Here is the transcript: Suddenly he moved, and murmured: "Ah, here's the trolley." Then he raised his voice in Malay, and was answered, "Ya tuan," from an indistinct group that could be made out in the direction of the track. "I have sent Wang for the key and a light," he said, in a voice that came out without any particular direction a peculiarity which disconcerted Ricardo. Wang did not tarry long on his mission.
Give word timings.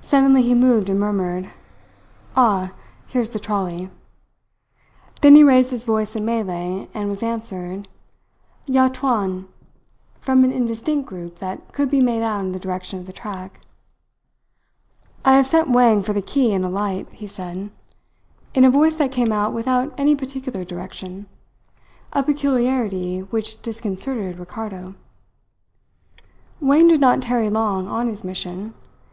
Suddenly 0.00 0.42
he 0.42 0.54
moved, 0.54 0.88
and 0.88 1.00
murmured: 1.00 1.50
"Ah, 2.36 2.70
here's 3.08 3.30
the 3.30 3.40
trolley." 3.40 3.90
Then 5.22 5.34
he 5.34 5.42
raised 5.42 5.72
his 5.72 5.82
voice 5.82 6.14
in 6.14 6.24
Malay, 6.24 6.86
and 6.94 7.08
was 7.08 7.20
answered, 7.20 7.88
"Ya 8.66 8.86
tuan," 8.86 9.48
from 10.20 10.44
an 10.44 10.52
indistinct 10.52 11.08
group 11.08 11.40
that 11.40 11.72
could 11.72 11.90
be 11.90 12.00
made 12.00 12.22
out 12.22 12.42
in 12.44 12.52
the 12.52 12.60
direction 12.60 13.00
of 13.00 13.06
the 13.06 13.12
track. 13.12 13.58
"I 15.24 15.32
have 15.34 15.48
sent 15.48 15.70
Wang 15.70 16.00
for 16.00 16.12
the 16.12 16.22
key 16.22 16.54
and 16.54 16.64
a 16.64 16.68
light," 16.68 17.08
he 17.10 17.26
said, 17.26 17.70
in 18.54 18.64
a 18.64 18.70
voice 18.70 18.94
that 18.98 19.10
came 19.10 19.32
out 19.32 19.52
without 19.52 19.92
any 19.98 20.14
particular 20.14 20.64
direction 20.64 21.26
a 22.12 22.22
peculiarity 22.22 23.18
which 23.18 23.62
disconcerted 23.62 24.38
Ricardo. 24.38 24.94
Wang 26.60 26.86
did 26.86 27.00
not 27.00 27.20
tarry 27.20 27.50
long 27.50 27.88
on 27.88 28.06
his 28.06 28.22
mission. 28.22 28.72